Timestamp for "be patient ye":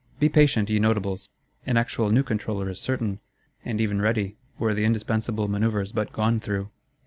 0.19-0.79